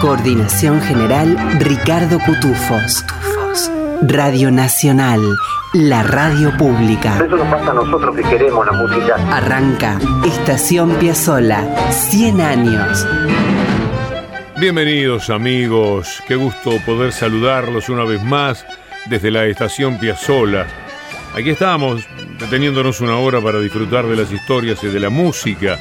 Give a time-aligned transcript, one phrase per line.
[0.00, 3.04] Coordinación General Ricardo Cutufos.
[4.02, 5.20] Radio Nacional,
[5.74, 7.16] la radio pública.
[7.16, 9.16] Eso nos pasa a nosotros que queremos la música.
[9.32, 13.06] Arranca Estación Piazzola, 100 años.
[14.60, 18.64] Bienvenidos amigos, qué gusto poder saludarlos una vez más
[19.06, 20.66] desde la Estación Piazzola.
[21.34, 22.06] Aquí estamos,
[22.38, 25.76] deteniéndonos una hora para disfrutar de las historias y de la música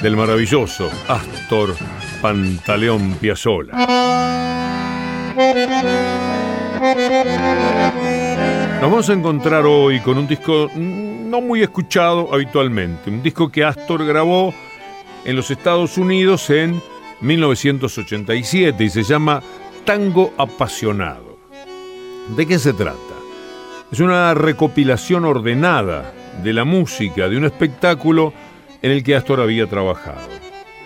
[0.00, 1.74] del maravilloso Astor
[2.20, 3.72] Pantaleón Piazzolla.
[8.80, 13.64] Nos vamos a encontrar hoy con un disco no muy escuchado habitualmente, un disco que
[13.64, 14.54] Astor grabó
[15.24, 16.80] en los Estados Unidos en
[17.20, 19.42] 1987 y se llama
[19.84, 21.38] Tango Apasionado.
[22.36, 22.96] ¿De qué se trata?
[23.90, 28.32] Es una recopilación ordenada de la música de un espectáculo
[28.82, 30.28] en el que Astor había trabajado.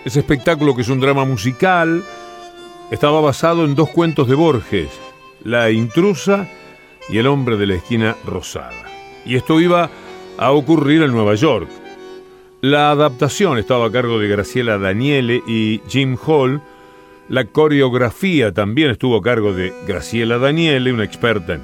[0.05, 2.03] Ese espectáculo, que es un drama musical,
[2.91, 4.89] estaba basado en dos cuentos de Borges,
[5.43, 6.47] La intrusa
[7.09, 8.83] y El hombre de la esquina rosada.
[9.25, 9.89] Y esto iba
[10.37, 11.69] a ocurrir en Nueva York.
[12.61, 16.61] La adaptación estaba a cargo de Graciela Daniele y Jim Hall.
[17.29, 21.61] La coreografía también estuvo a cargo de Graciela Daniele, una experta en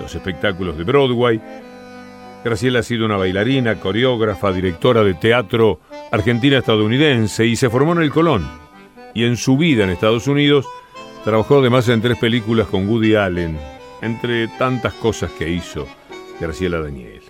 [0.00, 1.40] los espectáculos de Broadway.
[2.44, 5.80] Graciela ha sido una bailarina, coreógrafa, directora de teatro
[6.12, 8.46] argentina-estadounidense y se formó en el Colón.
[9.14, 10.66] Y en su vida en Estados Unidos
[11.24, 13.58] trabajó además en tres películas con Woody Allen,
[14.02, 15.86] entre tantas cosas que hizo
[16.38, 17.23] Graciela Daniel.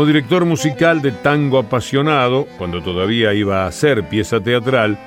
[0.00, 4.98] Como director musical de Tango Apasionado, cuando todavía iba a ser pieza teatral,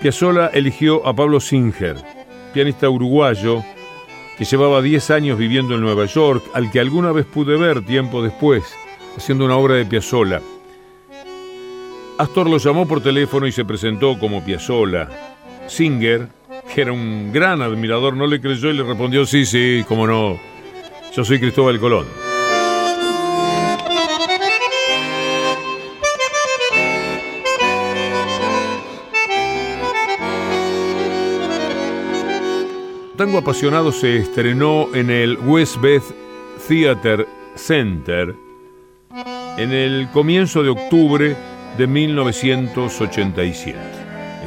[0.00, 1.96] Piazzolla eligió a Pablo Singer,
[2.54, 3.64] pianista uruguayo
[4.36, 8.22] que llevaba 10 años viviendo en Nueva York, al que alguna vez pude ver tiempo
[8.22, 8.62] después,
[9.16, 10.40] haciendo una obra de Piazzolla.
[12.18, 15.08] Astor lo llamó por teléfono y se presentó como Piazzolla.
[15.66, 16.28] Singer,
[16.72, 20.38] que era un gran admirador, no le creyó y le respondió, sí, sí, cómo no,
[21.12, 22.27] yo soy Cristóbal Colón.
[33.18, 36.04] Tango Apasionado se estrenó en el Westbeth
[36.68, 38.32] Theater Center
[39.56, 41.36] en el comienzo de octubre
[41.76, 43.76] de 1987,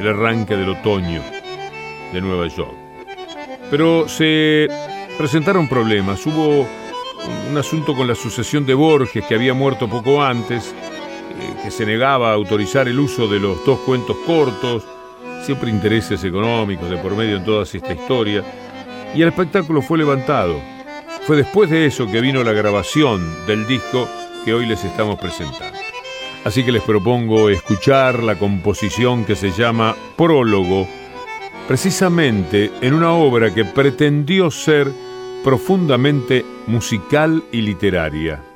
[0.00, 1.20] el arranque del otoño
[2.14, 2.72] de Nueva York.
[3.70, 4.68] Pero se
[5.18, 6.66] presentaron problemas, hubo
[7.50, 10.74] un asunto con la sucesión de Borges que había muerto poco antes, eh,
[11.62, 14.82] que se negaba a autorizar el uso de los dos cuentos cortos,
[15.42, 18.42] siempre intereses económicos de por medio en toda esta historia,
[19.14, 20.60] y el espectáculo fue levantado.
[21.26, 24.08] Fue después de eso que vino la grabación del disco
[24.44, 25.78] que hoy les estamos presentando.
[26.44, 30.88] Así que les propongo escuchar la composición que se llama Prólogo,
[31.68, 34.90] precisamente en una obra que pretendió ser
[35.44, 38.51] profundamente musical y literaria.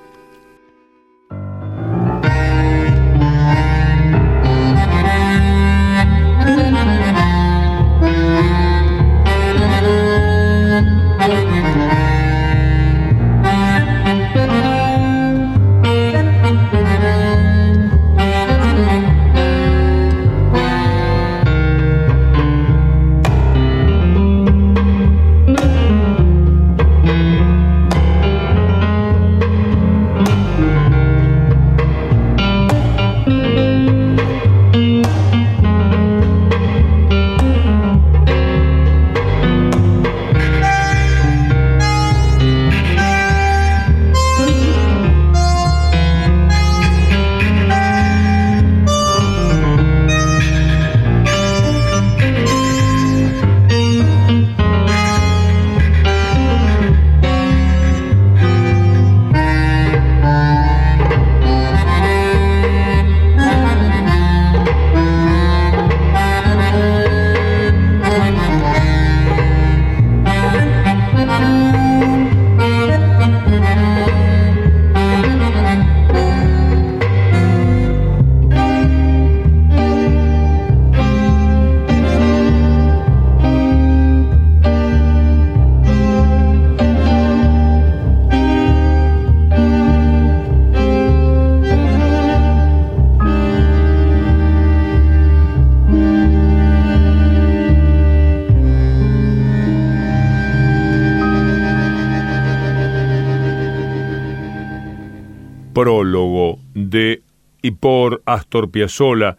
[108.27, 109.37] Astor Piazzolla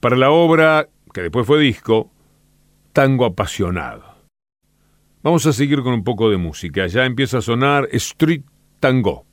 [0.00, 2.10] para la obra, que después fue disco,
[2.92, 4.14] Tango Apasionado.
[5.22, 6.86] Vamos a seguir con un poco de música.
[6.86, 8.42] Ya empieza a sonar Street
[8.80, 9.24] Tango.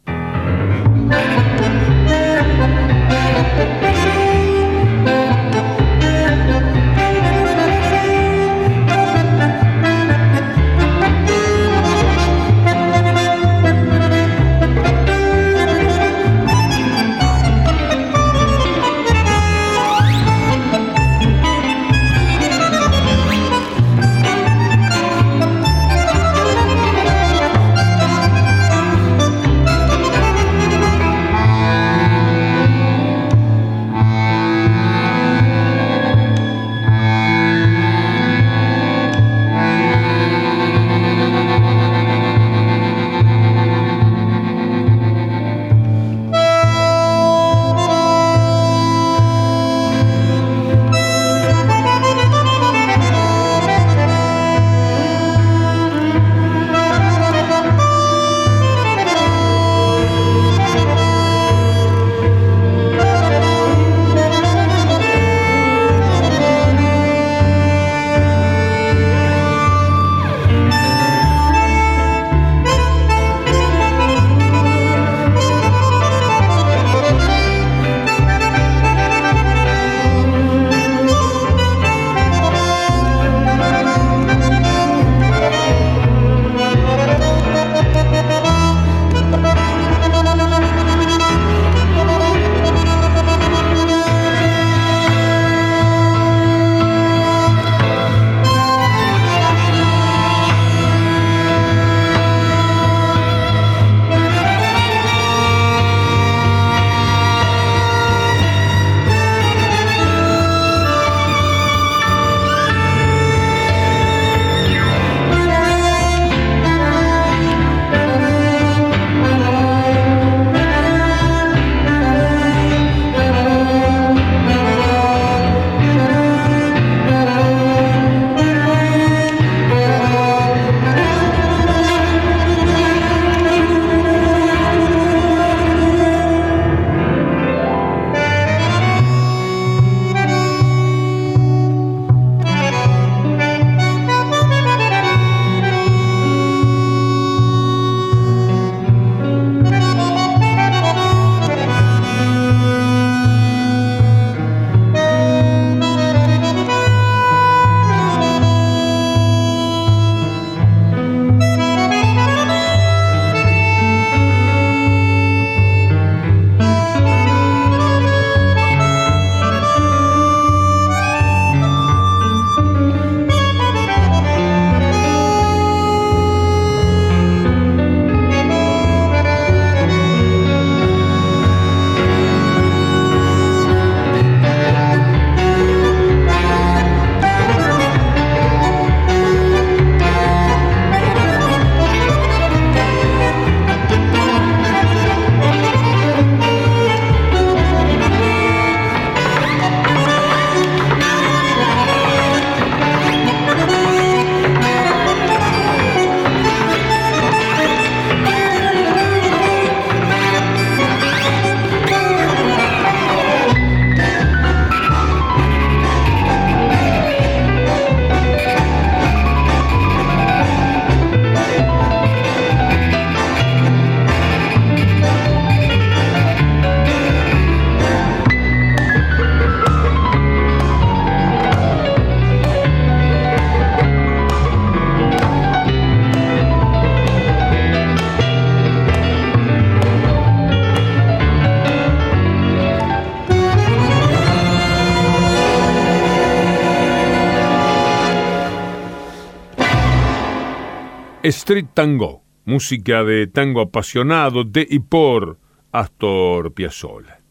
[251.31, 255.39] Street Tango, música de tango apasionado de y por
[255.71, 257.21] Astor Piazzolla.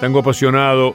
[0.00, 0.94] Tango apasionado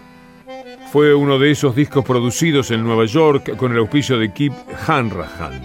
[0.92, 4.54] fue uno de esos discos producidos en Nueva York con el auspicio de Kip
[4.88, 5.62] Hanrahan.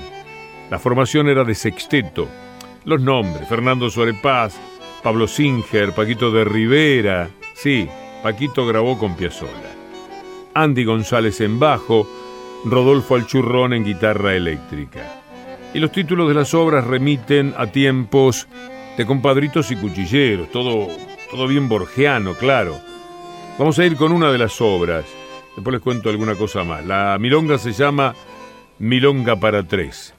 [0.71, 2.28] La formación era de sexteto.
[2.85, 4.61] Los nombres, Fernando Suárez Paz,
[5.02, 7.30] Pablo Singer, Paquito de Rivera.
[7.54, 7.88] Sí,
[8.23, 9.73] Paquito grabó con Piazzolla.
[10.52, 12.06] Andy González en bajo,
[12.66, 15.15] Rodolfo Alchurrón en guitarra eléctrica
[15.76, 18.49] y los títulos de las obras remiten a tiempos
[18.97, 20.88] de compadritos y cuchilleros, todo,
[21.30, 22.80] todo bien borgiano, claro.
[23.59, 25.04] Vamos a ir con una de las obras,
[25.54, 26.83] después les cuento alguna cosa más.
[26.87, 28.14] La milonga se llama
[28.78, 30.15] Milonga para tres.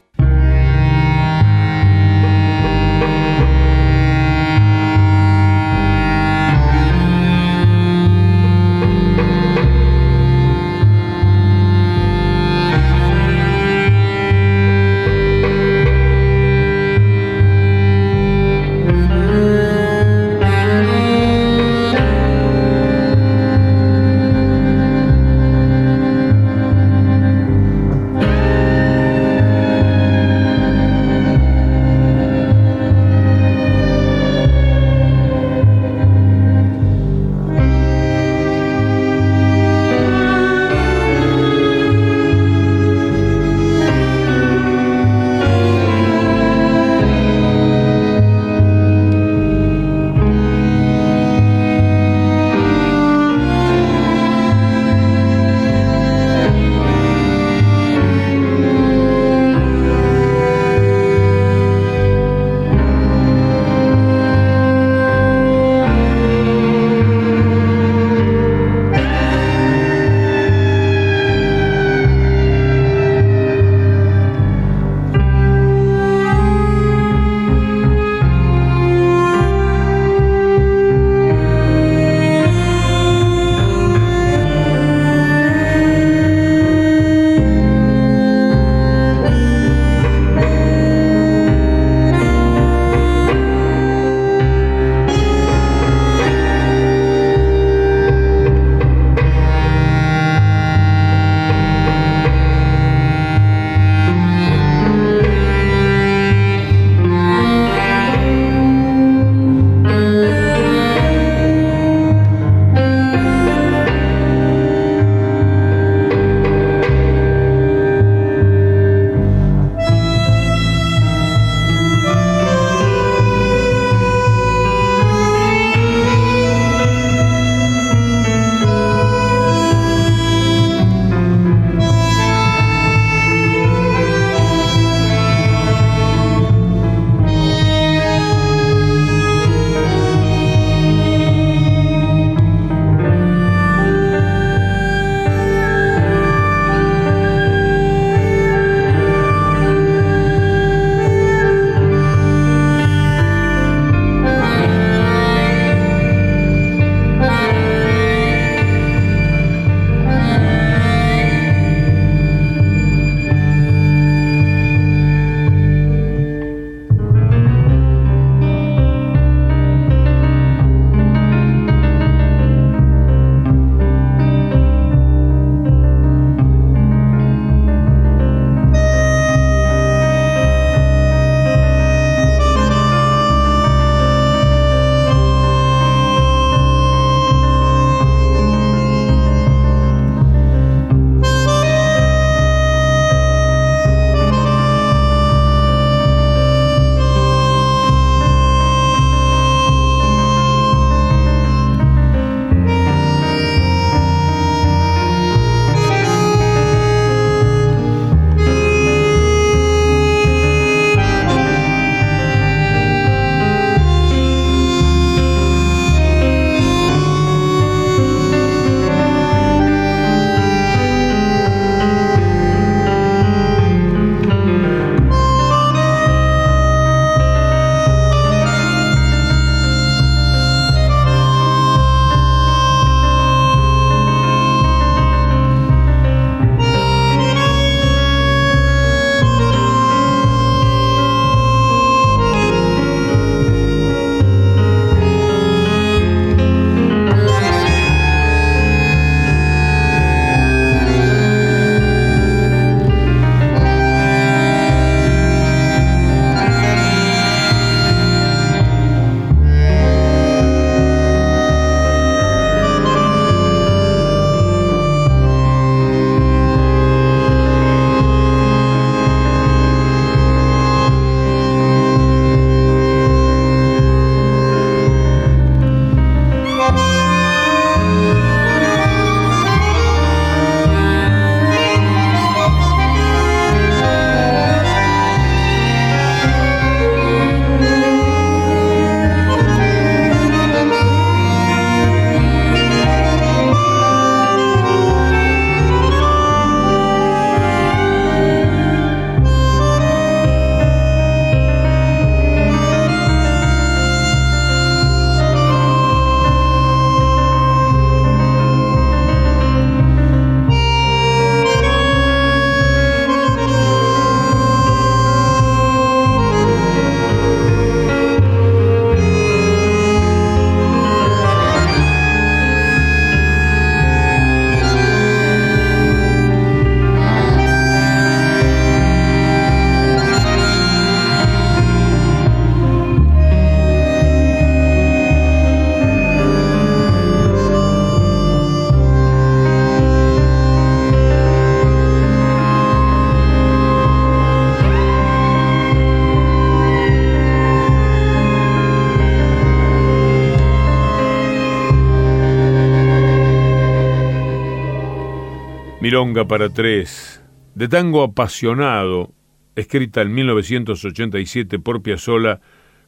[355.98, 357.24] Milonga para tres,
[357.56, 359.16] de tango apasionado,
[359.56, 362.39] escrita en 1987 por Piazzolla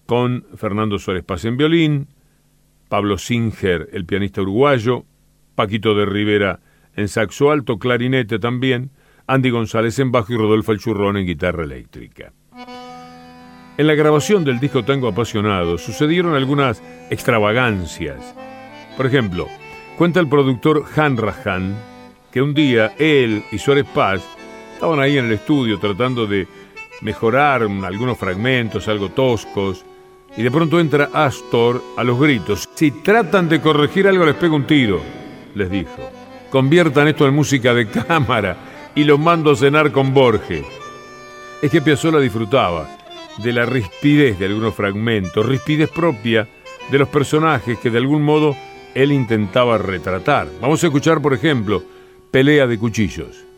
[0.05, 2.07] con Fernando Suárez Paz en violín,
[2.87, 5.05] Pablo Singer, el pianista uruguayo,
[5.55, 6.59] Paquito de Rivera
[6.95, 8.91] en saxo alto, clarinete también,
[9.25, 12.31] Andy González en bajo y Rodolfo El Churrón en guitarra eléctrica.
[13.75, 18.35] En la grabación del disco Tango Apasionado sucedieron algunas extravagancias.
[18.95, 19.47] Por ejemplo,
[19.97, 21.75] cuenta el productor Han Rajan
[22.31, 24.21] que un día él y Suárez Paz
[24.73, 26.47] estaban ahí en el estudio tratando de
[27.01, 29.85] mejorar algunos fragmentos algo toscos
[30.37, 32.69] y de pronto entra Astor a los gritos.
[32.75, 35.01] Si tratan de corregir algo les pego un tiro,
[35.55, 36.11] les dijo.
[36.49, 38.57] Conviertan esto en música de cámara
[38.95, 40.65] y lo mando a cenar con Borges.
[41.61, 42.89] Es que Piazzolla disfrutaba
[43.37, 46.47] de la rispidez de algunos fragmentos, rispidez propia
[46.89, 48.55] de los personajes que de algún modo
[48.93, 50.47] él intentaba retratar.
[50.61, 51.83] Vamos a escuchar, por ejemplo,
[52.31, 53.48] Pelea de Cuchillos.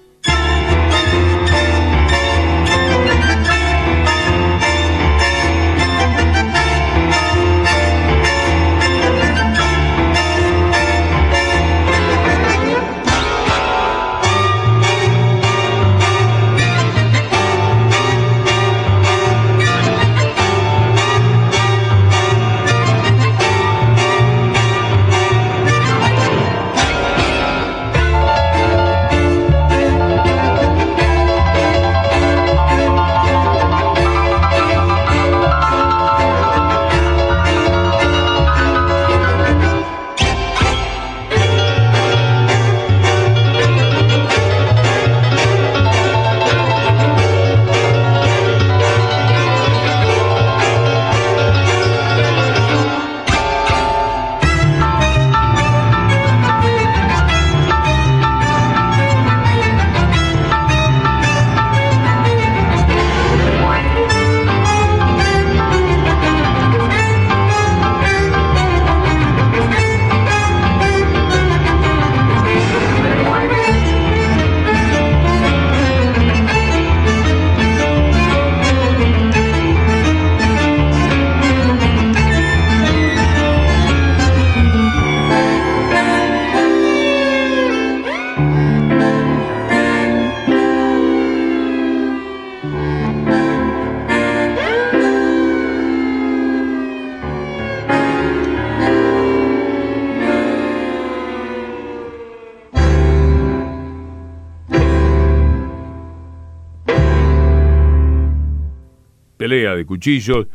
[109.51, 110.47] De cuchillos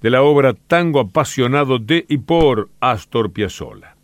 [0.00, 3.94] de la obra Tango apasionado de y por Astor Piazzolla.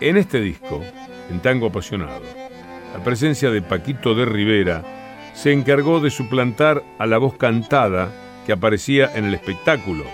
[0.00, 0.82] En este disco,
[1.30, 2.22] en Tango apasionado,
[2.94, 4.82] la presencia de Paquito de Rivera
[5.34, 8.10] se encargó de suplantar a la voz cantada
[8.46, 10.04] que aparecía en el espectáculo.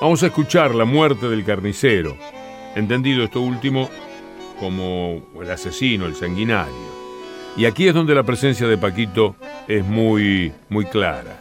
[0.00, 2.16] Vamos a escuchar La muerte del carnicero,
[2.74, 3.88] entendido esto último
[4.58, 6.91] como el asesino, el sanguinario.
[7.56, 9.36] Y aquí es donde la presencia de Paquito
[9.68, 11.38] es muy, muy clara.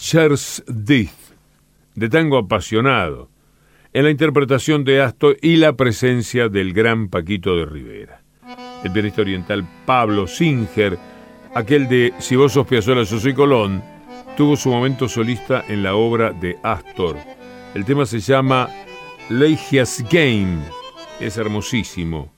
[0.00, 1.34] Butcher's Death,
[1.94, 3.28] de tango apasionado,
[3.92, 8.22] en la interpretación de Astor y la presencia del gran Paquito de Rivera.
[8.82, 10.98] El pianista oriental Pablo Singer,
[11.54, 13.82] aquel de Si vos sos Piazzolla, yo soy Colón,
[14.38, 17.18] tuvo su momento solista en la obra de Astor.
[17.74, 18.70] El tema se llama
[19.28, 20.60] Legia's Game.
[21.20, 22.32] Es hermosísimo.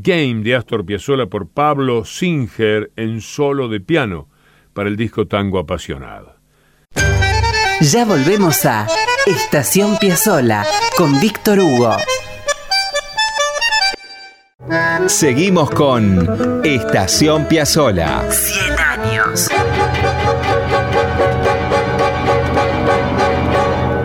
[0.00, 4.28] Game de Astor Piazzolla por Pablo Singer en solo de piano
[4.72, 6.36] para el disco Tango Apasionado.
[7.80, 8.86] Ya volvemos a
[9.26, 10.64] Estación Piazzolla
[10.96, 11.96] con Víctor Hugo.
[15.06, 18.30] Seguimos con Estación Piazzolla.
[18.30, 19.48] 100 años.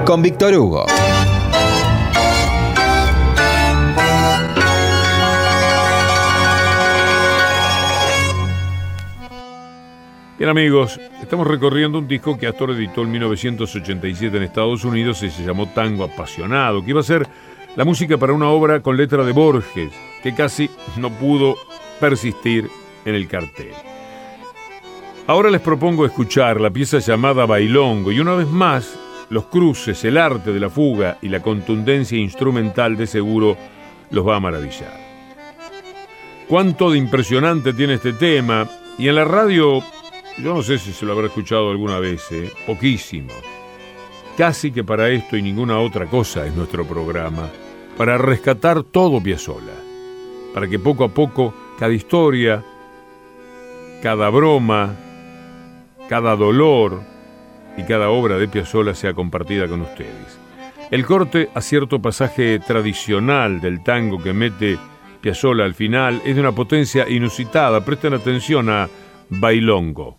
[0.05, 0.85] Con Víctor Hugo.
[10.39, 15.30] Bien amigos, estamos recorriendo un disco que Astor editó en 1987 en Estados Unidos y
[15.30, 17.28] se llamó Tango Apasionado, que iba a ser
[17.75, 19.91] la música para una obra con letra de Borges,
[20.23, 21.58] que casi no pudo
[21.99, 22.69] persistir
[23.04, 23.73] en el cartel.
[25.28, 28.97] Ahora les propongo escuchar la pieza llamada Bailongo y una vez más
[29.30, 33.58] los cruces, el arte de la fuga y la contundencia instrumental de seguro
[34.10, 34.97] los va a maravillar.
[36.47, 39.84] Cuánto de impresionante tiene este tema y en la radio
[40.43, 42.52] yo no sé si se lo habrá escuchado alguna vez, ¿eh?
[42.65, 43.34] poquísimo.
[44.38, 47.49] Casi que para esto y ninguna otra cosa es nuestro programa,
[47.97, 49.75] para rescatar todo Piazzolla,
[50.54, 52.63] para que poco a poco cada historia,
[54.02, 54.95] cada broma,
[56.08, 57.02] cada dolor
[57.78, 60.39] y cada obra de Piazzolla sea compartida con ustedes.
[60.89, 64.78] El corte a cierto pasaje tradicional del tango que mete
[65.21, 67.84] Piazzolla al final es de una potencia inusitada.
[67.84, 68.89] Presten atención a
[69.30, 70.18] Bailongo.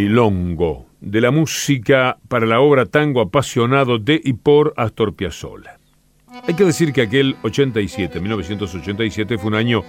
[0.00, 5.78] Bailongo de la música para la obra Tango apasionado de y por Astor Piazzolla.
[6.46, 9.82] Hay que decir que aquel 87, 1987, fue un año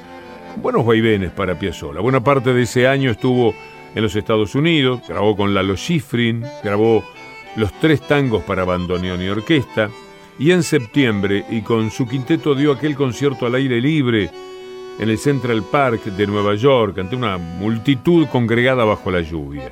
[0.57, 2.01] buenos vaivenes para Piazzolla.
[2.01, 3.53] Buena parte de ese año estuvo
[3.95, 7.05] en los Estados Unidos, grabó con Lalo Schifrin, grabó
[7.55, 9.89] los tres tangos para bandoneón y orquesta,
[10.37, 14.29] y en septiembre, y con su quinteto dio aquel concierto al aire libre
[14.99, 19.71] en el Central Park de Nueva York, ante una multitud congregada bajo la lluvia.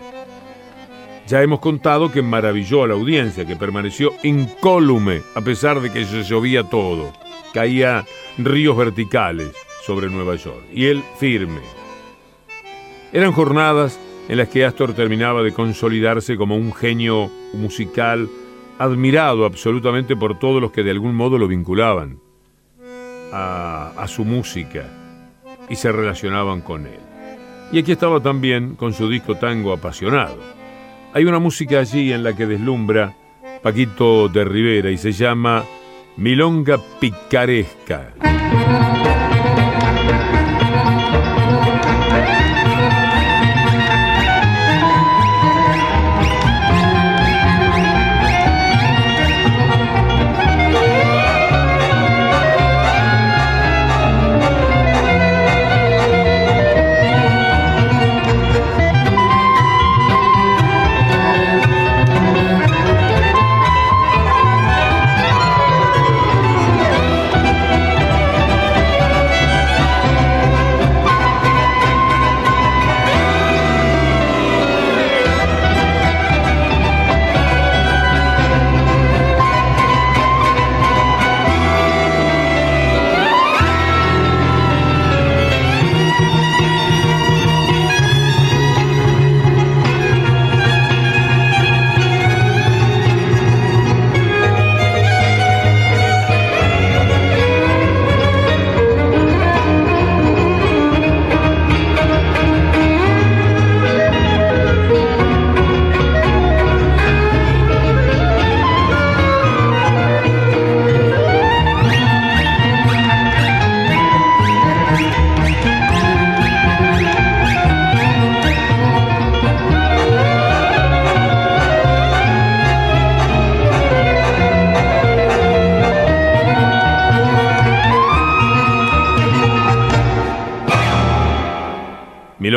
[1.29, 6.03] Ya hemos contado que maravilló a la audiencia, que permaneció incólume a pesar de que
[6.03, 7.13] se llovía todo.
[7.53, 8.03] Caía
[8.39, 9.51] ríos verticales
[9.85, 10.63] sobre Nueva York.
[10.73, 11.61] Y él firme.
[13.13, 18.27] Eran jornadas en las que Astor terminaba de consolidarse como un genio musical
[18.79, 22.19] admirado absolutamente por todos los que de algún modo lo vinculaban
[23.31, 24.89] a, a su música
[25.69, 26.99] y se relacionaban con él.
[27.71, 30.58] Y aquí estaba también con su disco Tango Apasionado
[31.13, 33.13] hay una música allí en la que deslumbra
[33.61, 35.63] Paquito de Rivera y se llama
[36.17, 38.13] Milonga Picaresca.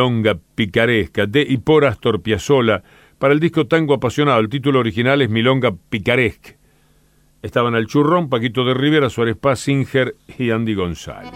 [0.03, 2.21] Milonga picaresca de y por Astor
[3.19, 4.41] para el disco Tango Apasionado.
[4.41, 6.57] El título original es Milonga Picaresque.
[7.41, 11.33] Estaban al churrón Paquito de Rivera, Suárez Paz, Singer y Andy González.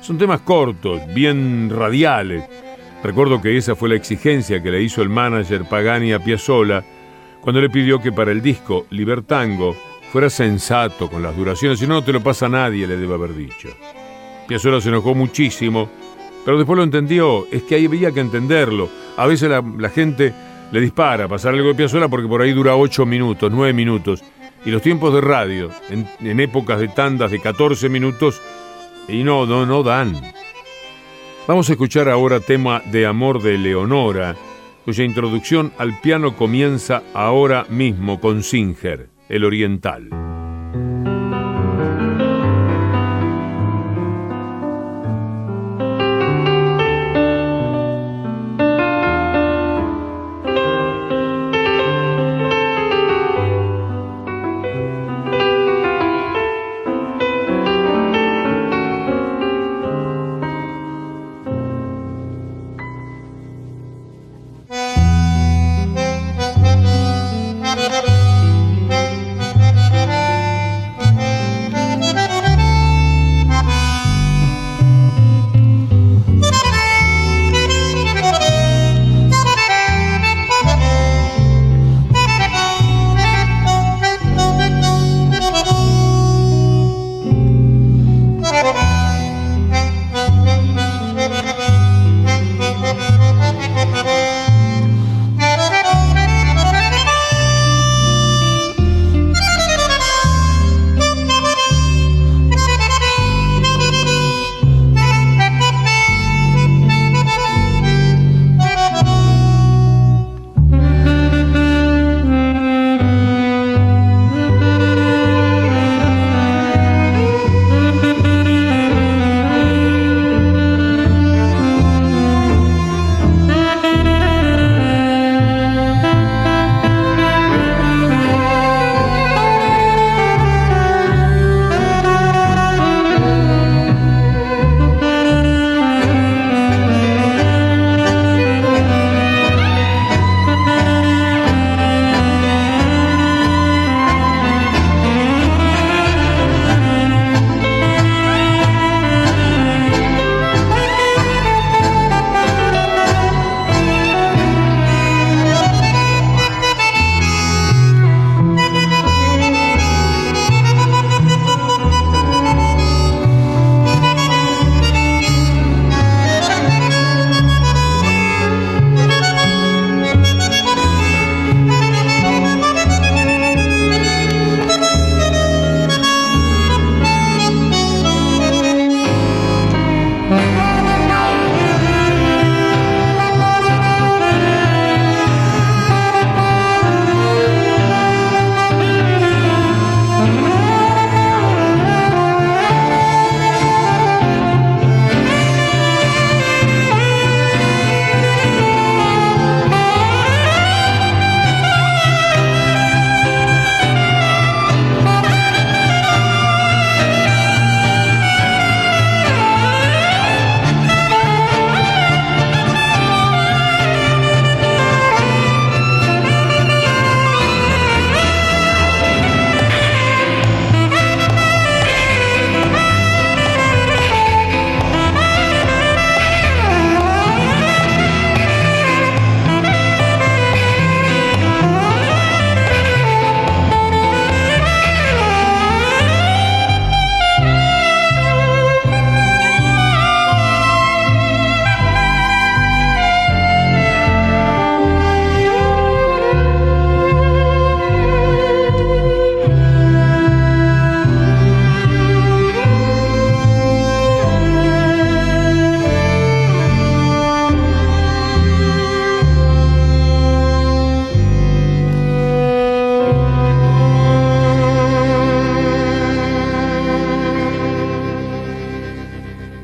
[0.00, 2.44] Son temas cortos, bien radiales.
[3.04, 6.82] Recuerdo que esa fue la exigencia que le hizo el manager Pagani a Piazzolla
[7.40, 9.76] cuando le pidió que para el disco Libertango
[10.10, 13.14] fuera sensato con las duraciones, si no, no te lo pasa a nadie, le debe
[13.14, 13.68] haber dicho.
[14.48, 15.88] Piazzolla se enojó muchísimo
[16.44, 18.88] pero después lo entendió, es que ahí había que entenderlo.
[19.16, 20.32] A veces la, gente
[20.72, 24.22] le dispara pasar algo de Piazzolla porque por ahí dura 8 minutos, 9 minutos.
[24.64, 28.40] Y los tiempos de radio, en, épocas de tandas de 14 minutos,
[29.08, 30.14] y no, no, no dan.
[31.48, 34.36] Vamos a escuchar ahora tema de Amor de Leonora,
[34.84, 40.29] cuya introducción al piano comienza ahora mismo con Singer, el oriental.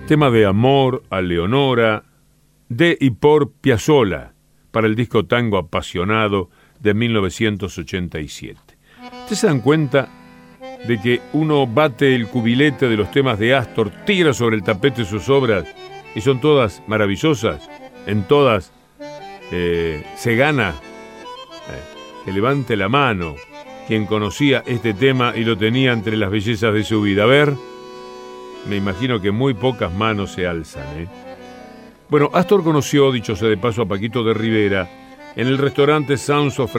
[0.07, 2.04] Tema de amor a Leonora,
[2.68, 4.34] de y por Piazzolla,
[4.70, 6.48] para el disco Tango Apasionado
[6.78, 8.61] de 1987.
[9.22, 10.09] ¿Ustedes se dan cuenta
[10.86, 15.04] de que uno bate el cubilete de los temas de Astor, tira sobre el tapete
[15.04, 15.66] sus obras
[16.14, 17.68] y son todas maravillosas?
[18.07, 18.72] En todas
[19.50, 20.70] eh, se gana.
[20.70, 23.34] Eh, que levante la mano
[23.88, 27.24] quien conocía este tema y lo tenía entre las bellezas de su vida.
[27.24, 27.54] A ver,
[28.69, 30.87] me imagino que muy pocas manos se alzan.
[31.01, 31.09] ¿eh?
[32.09, 34.89] Bueno, Astor conoció, dicho sea de paso, a Paquito de Rivera
[35.37, 36.75] en el restaurante Sounds of,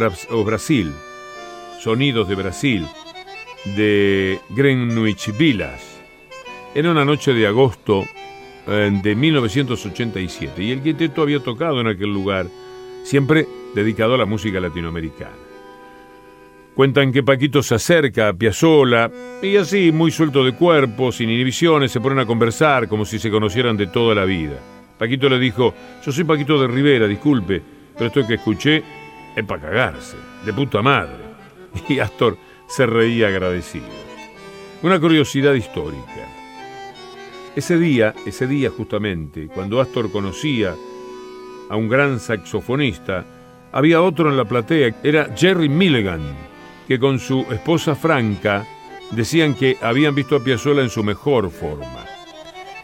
[0.46, 0.92] Brasil,
[1.80, 2.88] Sonidos de Brasil,
[3.76, 6.00] de Greenwich Villas.
[6.74, 8.04] Era una noche de agosto
[8.68, 12.48] eh, de 1987 y el quinteto había tocado en aquel lugar,
[13.04, 15.47] siempre dedicado a la música latinoamericana.
[16.78, 19.10] Cuentan que Paquito se acerca a Piazzola
[19.42, 23.32] y así, muy suelto de cuerpo, sin inhibiciones, se ponen a conversar como si se
[23.32, 24.60] conocieran de toda la vida.
[24.96, 25.74] Paquito le dijo,
[26.06, 27.64] yo soy Paquito de Rivera, disculpe,
[27.96, 28.84] pero esto que escuché
[29.36, 31.18] es para cagarse, de puta madre.
[31.90, 33.88] Y Astor se reía agradecido.
[34.84, 36.28] Una curiosidad histórica.
[37.56, 40.76] Ese día, ese día justamente, cuando Astor conocía
[41.70, 43.26] a un gran saxofonista,
[43.72, 46.22] había otro en la platea, era Jerry Milligan,
[46.88, 48.66] que con su esposa Franca
[49.12, 52.06] decían que habían visto a Piazzolla en su mejor forma.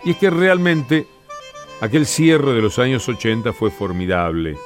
[0.03, 1.07] Y es que realmente
[1.81, 4.57] aquel cierre de los años 80 fue formidable.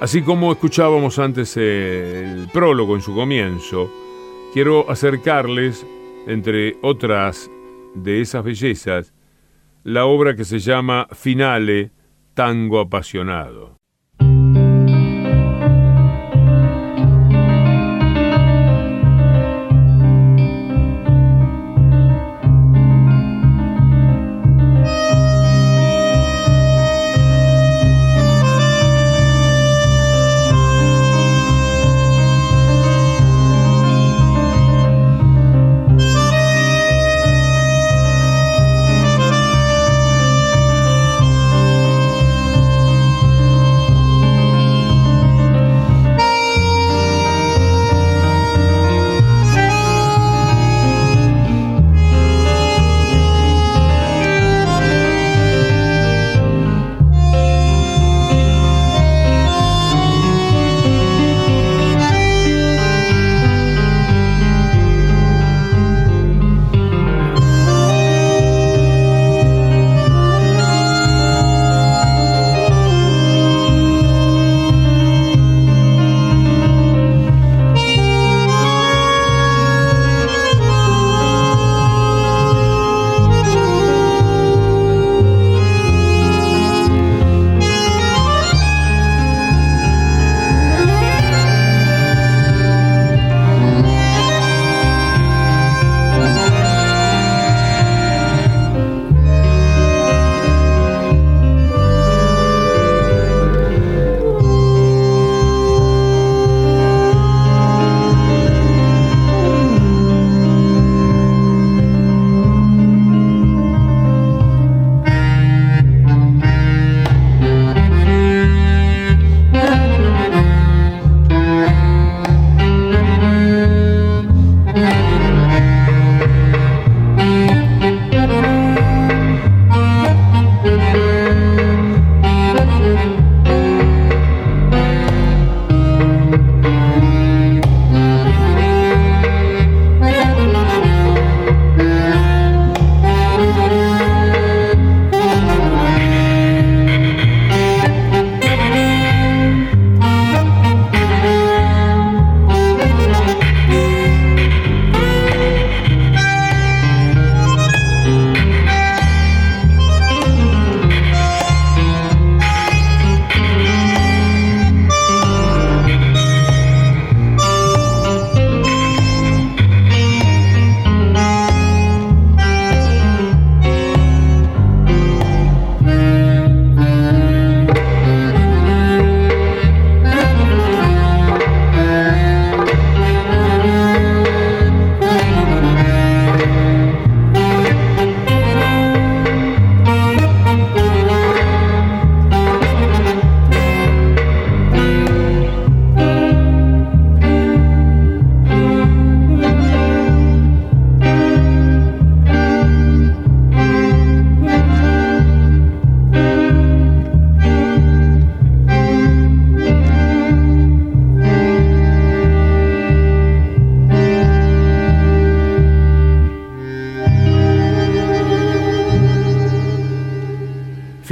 [0.00, 3.90] Así como escuchábamos antes el prólogo en su comienzo,
[4.52, 5.86] quiero acercarles,
[6.26, 7.50] entre otras
[7.94, 9.14] de esas bellezas,
[9.84, 11.92] la obra que se llama Finale,
[12.34, 13.75] Tango Apasionado.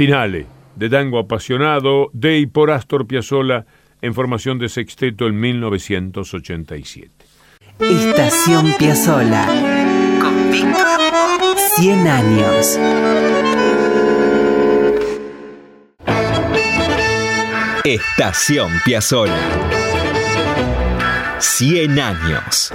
[0.05, 0.45] Finale,
[0.75, 3.65] de tango apasionado, de y por Astor Piazzolla,
[4.03, 7.09] en formación de sexteto en 1987.
[7.79, 9.47] Estación Piazzolla.
[10.21, 10.85] Con Víctor
[11.77, 12.79] 100 años.
[17.83, 19.33] Estación Piazzolla.
[21.39, 22.71] 100 años.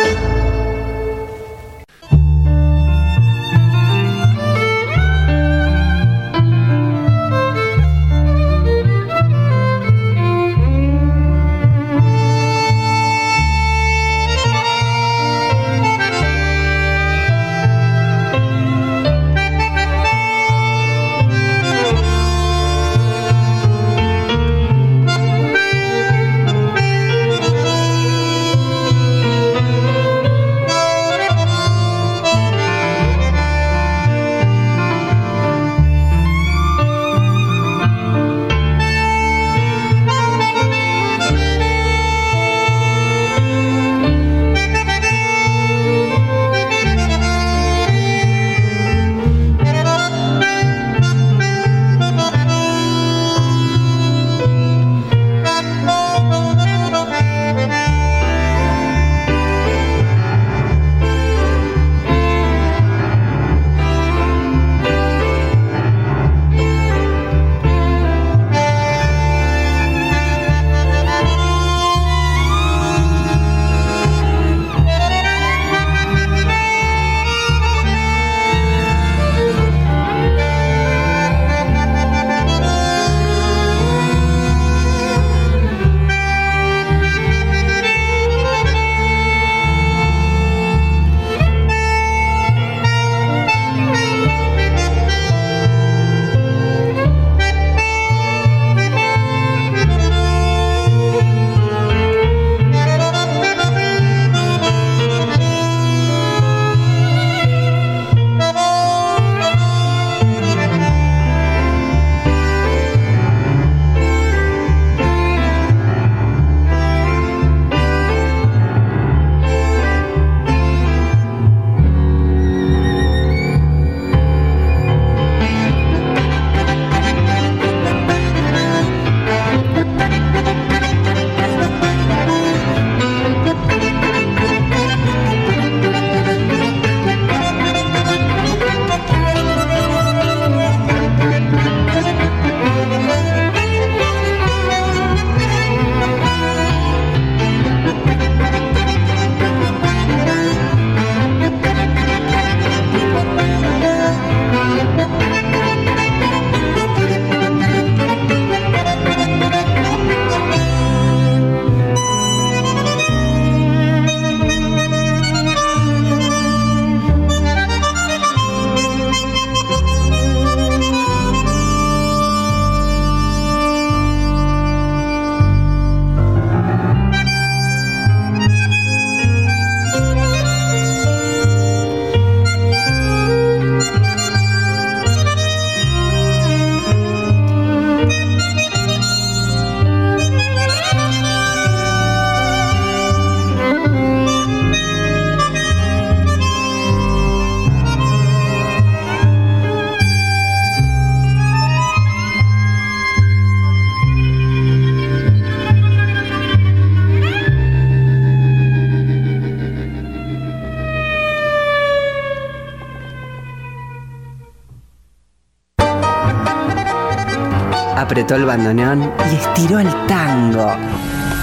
[218.31, 220.73] Apretó el bandoneón y estiró el tango.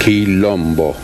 [0.02, 0.96] Quilombo.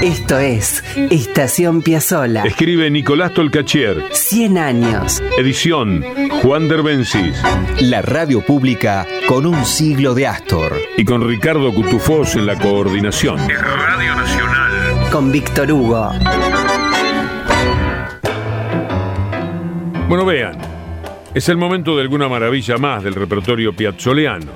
[0.00, 2.44] Esto es Estación Piazzola.
[2.44, 4.02] Escribe Nicolás Tolcachier.
[4.12, 5.22] 100 años.
[5.36, 6.02] Edición
[6.42, 7.36] Juan Derbencis.
[7.80, 10.72] La radio pública con un siglo de Astor.
[10.96, 13.38] Y con Ricardo Cutufós en la coordinación.
[13.38, 15.10] Radio Nacional.
[15.12, 16.12] Con Víctor Hugo.
[20.08, 20.69] Bueno, vean.
[21.32, 24.50] Es el momento de alguna maravilla más del repertorio piazzoleano.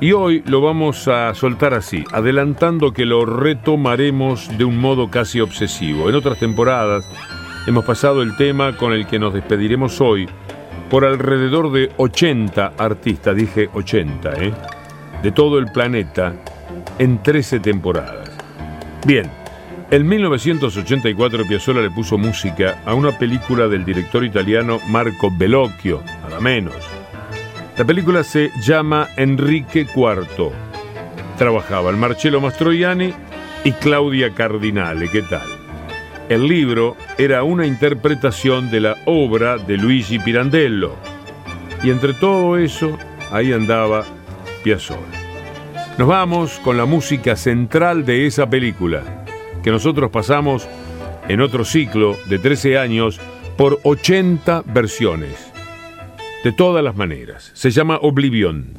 [0.00, 5.40] Y hoy lo vamos a soltar así, adelantando que lo retomaremos de un modo casi
[5.40, 6.08] obsesivo.
[6.08, 7.06] En otras temporadas
[7.66, 10.26] hemos pasado el tema con el que nos despediremos hoy
[10.88, 14.54] por alrededor de 80 artistas, dije 80, ¿eh?
[15.22, 16.32] de todo el planeta
[16.98, 18.30] en 13 temporadas.
[19.06, 19.30] Bien,
[19.90, 26.40] en 1984 Piazzolla le puso música a una película del director italiano Marco Bellocchio, nada
[26.40, 26.76] menos.
[27.76, 30.52] La película se llama Enrique IV.
[31.36, 33.12] Trabajaban Marcello Mastroianni
[33.64, 35.08] y Claudia Cardinale.
[35.08, 35.48] ¿Qué tal?
[36.28, 40.94] El libro era una interpretación de la obra de Luigi Pirandello.
[41.82, 42.96] Y entre todo eso,
[43.32, 44.04] ahí andaba
[44.62, 45.00] Piazzolla.
[45.98, 49.19] Nos vamos con la música central de esa película,
[49.62, 50.68] que nosotros pasamos
[51.28, 53.20] en otro ciclo de 13 años
[53.56, 55.52] por 80 versiones.
[56.42, 57.50] De todas las maneras.
[57.54, 58.78] Se llama Oblivion.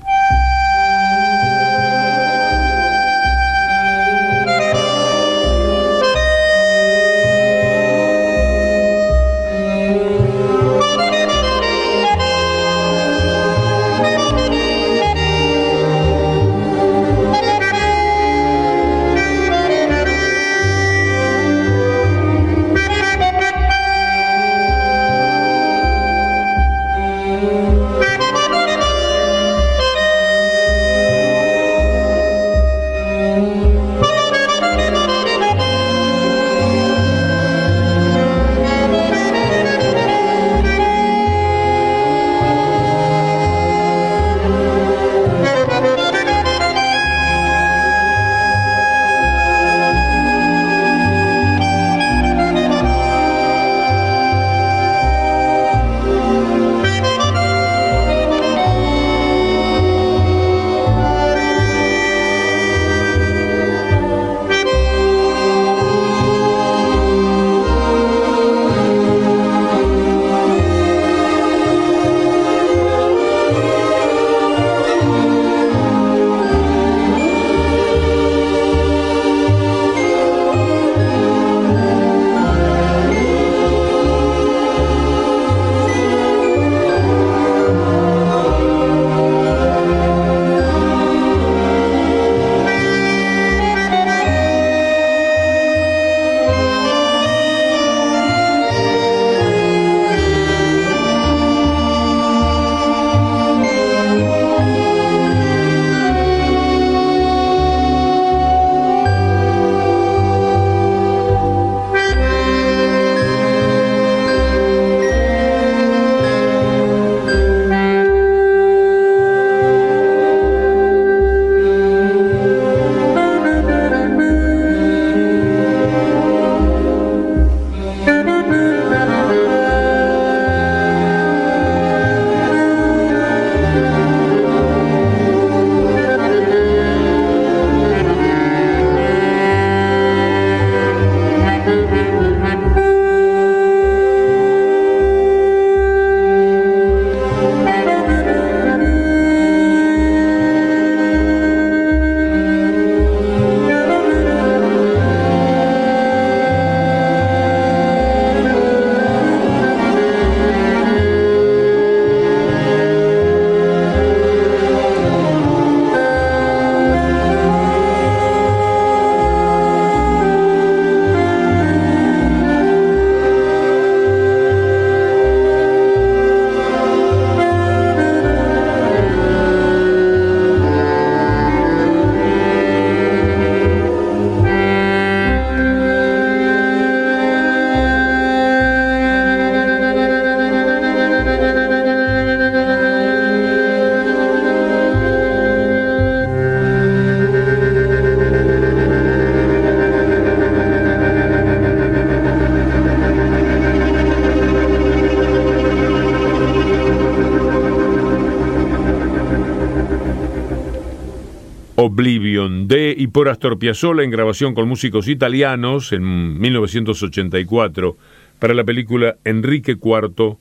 [211.84, 217.98] Oblivion de y por Astor Piazzolla en grabación con músicos italianos en 1984
[218.38, 220.38] para la película Enrique IV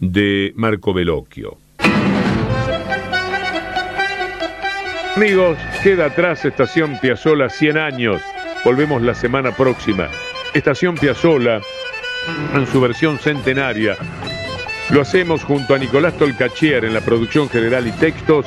[0.00, 1.56] de Marco Bellocchio.
[5.16, 8.20] Amigos, queda atrás Estación Piazzolla 100 años.
[8.62, 10.08] Volvemos la semana próxima.
[10.52, 11.62] Estación Piazzolla
[12.54, 13.96] en su versión centenaria.
[14.90, 18.44] Lo hacemos junto a Nicolás Tolcachier en la producción general y textos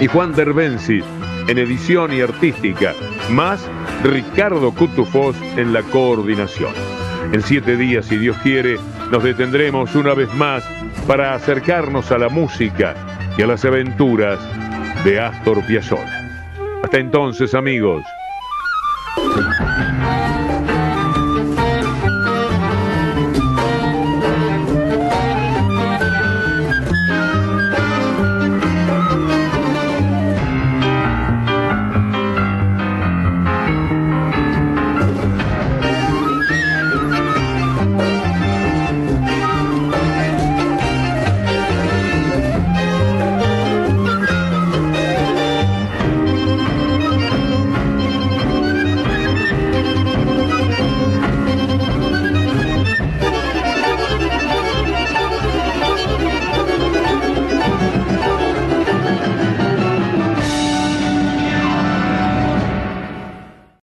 [0.00, 1.02] y Juan Derbensi
[1.48, 2.94] en edición y artística,
[3.30, 3.68] más
[4.02, 6.72] Ricardo Cutufós en la coordinación.
[7.32, 8.78] En siete días, si Dios quiere,
[9.10, 10.64] nos detendremos una vez más
[11.06, 12.94] para acercarnos a la música
[13.36, 14.38] y a las aventuras
[15.04, 16.30] de Astor Piazzolla.
[16.82, 18.04] Hasta entonces, amigos.